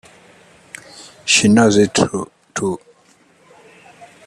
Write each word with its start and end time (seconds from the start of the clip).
She 1.25 1.47
knows 1.47 1.77
it 1.77 1.93
too! 1.93 2.31